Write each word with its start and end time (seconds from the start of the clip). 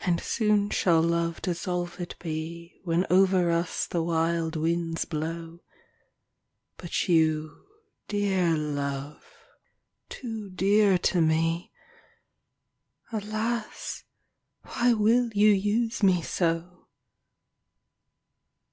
And 0.00 0.20
soon 0.20 0.68
shall 0.70 1.00
love 1.00 1.40
dissolved 1.40 2.16
be 2.18 2.80
When 2.82 3.06
over 3.08 3.52
us 3.52 3.86
the 3.86 4.02
wild 4.02 4.56
winds 4.56 5.04
blow— 5.04 5.60
But 6.76 7.08
you, 7.08 7.64
dear 8.08 8.56
love, 8.56 9.24
too 10.08 10.50
dear 10.50 10.98
to 10.98 11.20
me, 11.20 11.70
Alas! 13.12 14.02
why 14.62 14.92
will 14.92 15.30
you 15.34 15.50
use 15.50 16.02
me 16.02 16.20
so 16.20 16.88